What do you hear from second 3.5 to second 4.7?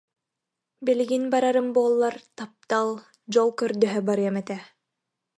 көрдөһө барыам этэ